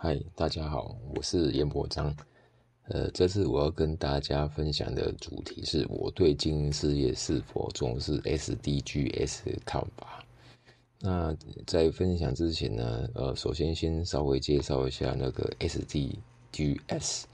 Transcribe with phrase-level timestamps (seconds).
[0.00, 2.14] 嗨，大家好，我是严伯章。
[2.84, 10.24] 呃，这次我要跟大家分享的主题是我对经营事业是否重视 SDGs 的看法。
[11.00, 17.24] 那在分享之前呢，呃，首先先稍微介绍一下那个 SDGs。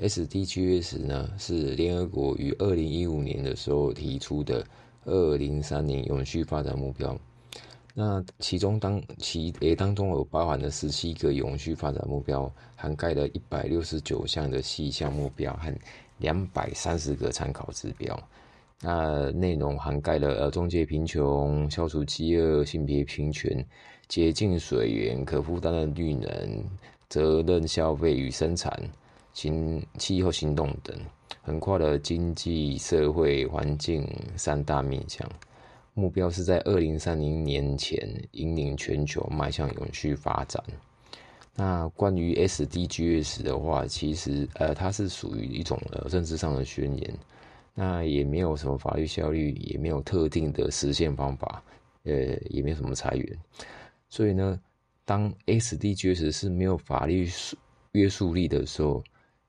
[0.00, 4.66] SDGs 呢是联合国于二零一五年的时候提出的
[5.04, 7.14] 二零三零永续发展目标。
[7.96, 15.72] 那其中当其诶当中有包含了十七个永续发展目标，涵盖了一百六十九项的细项目标和
[16.18, 18.18] 两百三十个参考指标。
[18.80, 23.64] 那内容涵盖了呃终结贫穷、消除饥饿、性别平权、
[24.08, 26.64] 洁净水源、可负担的绿能、
[27.08, 28.76] 责任消费与生产、
[29.32, 30.94] 行气候行动等，
[31.42, 34.04] 横跨了经济社会环境
[34.36, 35.26] 三大面向。
[35.94, 40.62] 目标是在二零三零年前引领全球迈向永续发展。
[41.54, 47.14] 那关于 SDGs 的话，其实呃，它是属于一种呃政治上的宣言，
[47.74, 51.62] 那也没有什么法律效力，也没有特定的实现方法，
[52.02, 52.12] 呃，
[52.50, 53.38] 也没有什么裁员。
[54.08, 54.60] 所以呢，
[55.04, 57.28] 当 SDGs 是没有法律
[57.92, 59.00] 约束力的时候，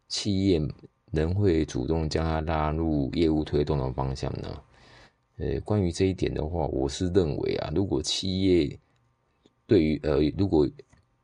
[0.07, 0.61] 企业
[1.09, 4.61] 能会主动将它拉入业务推动的方向呢？
[5.37, 8.79] 呃，关于这一点的话，我是认为啊，如果企业
[9.67, 10.67] 对于呃，如果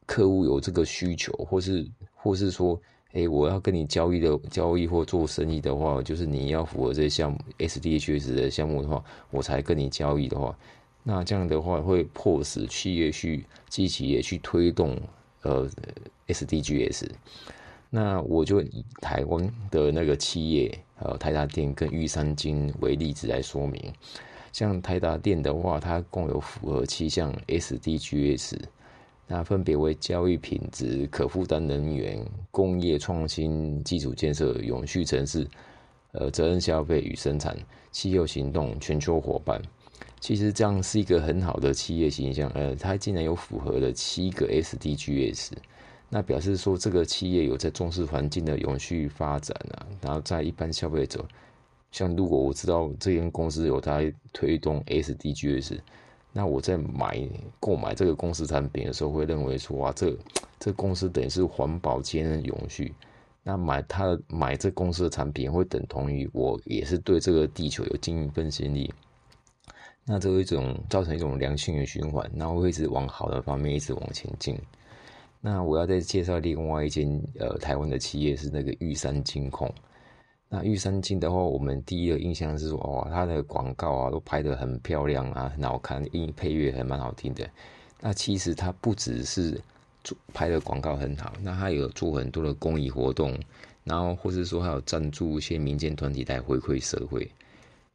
[0.06, 2.80] 客户有这个需求，或是或是说，
[3.14, 10.58] 哎，我要跟你交易的交易或做生意的话，就是你要符合这项目 SDGs 的项目的话，我才跟你交易的话，
[11.04, 15.00] 那这样的话会迫使企业去积极也去推动
[15.44, 15.70] 呃
[16.28, 17.10] SDGs。
[17.90, 23.92] 那我就以台湾的那个企业，呃，台达电跟玉山金为例子来说明。
[24.52, 28.60] 像台达电的话，它共有符合七项 SDGs，
[29.28, 32.20] 那分别为教育品质、可负担能源、
[32.52, 35.48] 工业创新、基础建设、永续城市、
[36.12, 37.58] 呃，责任消费与生产、
[37.92, 39.62] 气候行动、全球伙伴。
[40.20, 45.52] 其实这样是一个很好的企业形象，呃，它竟然有符合了七个 SDGs。
[46.14, 51.26] 那表示说，这个企业有在重视环境的永续发展啊，然后在一般消费者，
[51.90, 55.80] 像如果我知道这间公司有在推动 SDGs，
[56.34, 57.18] 那我在买
[57.62, 60.14] 购买这个公司产品的时候，会认为说，哇，这
[60.60, 62.94] 这公司等于是环保兼永续，
[63.42, 68.94] 那买它买这公司的产品，会等同于我也是对这个地球有尽一份心力，
[70.04, 74.60] 那这一种造成一种良性的循环，那会一直往好的方面一直往前进。
[75.44, 79.74] 那我要再介绍另外一间呃台湾的企业是那个玉山金控。
[80.48, 87.50] 那玉山金的话，我们第一个印象是说，哇，它的广告啊都拍得很漂亮啊，很好看，音配乐还蛮好听的。
[88.02, 89.60] 那其实它不只是
[90.04, 93.34] 做拍的广告很好，那它有做很多的公益活动，
[93.84, 97.32] 然后或是说还有赞助一些民间团体来回馈社会，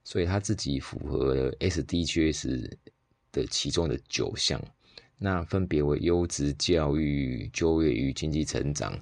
[0.03, 2.73] 所以它自己符合了 SDGs
[3.31, 4.61] 的其中的九项。
[5.19, 8.93] 那分别为优质教育、就业与经济成长、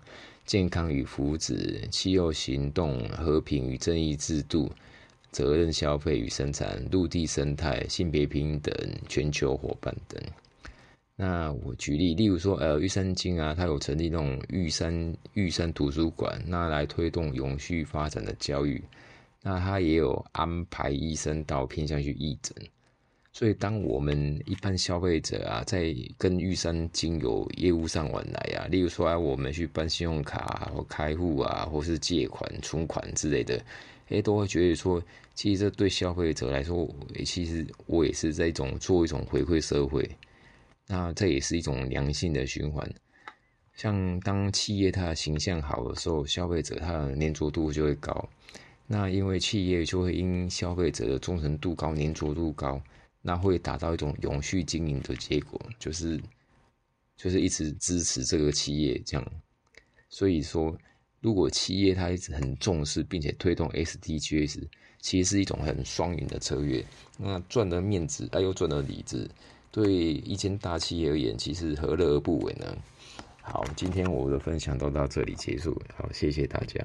[0.45, 4.71] 健康与福祉、气候行动、和平与正义制度、
[5.33, 8.73] 责任消费与生产、陆地生态、性别平等、
[9.09, 10.23] 全球伙伴等。
[11.17, 18.83] 那我举例，例如说，呃，玉山金啊，它有成立那种玉山玉山图书馆，那来推动永续发展的教育。
[19.43, 22.55] 那它也有安排医生到偏向去义诊。
[23.37, 33.61] 所以，当我们一般消费者啊，在跟玉山金有业务上往来啊，例如说啊，我们去办信用卡或开户啊，或是借款、存款之类的，
[34.09, 35.03] 哎，都会觉得说，
[35.35, 36.89] 其实这对消费者来说，
[37.27, 40.09] 其实我也是在一种做一种回馈社会，
[40.87, 42.89] 那这也是一种良性的循环。
[43.75, 48.29] 像当企业它的形象好的时候，消费者它的粘着度就会高，
[48.87, 52.81] 那因为企业就会因消费者的忠诚度高、粘着度高。
[53.27, 56.21] 那会达到一种永续经营的结果，就是
[57.17, 59.33] 就是一直支持这个企业这样。
[60.11, 60.77] 所以说，
[61.23, 64.63] 如果企业它一直很重视并且推动 SDGs，
[65.01, 66.85] 其实是一种很双赢的策略。
[67.17, 69.27] 那赚了面子，又赚了里子，
[69.73, 72.77] 对一间大企业而言，其实何乐而不为呢？
[73.41, 76.85] 好，今天我的分享都到这里结束，好，谢谢大家。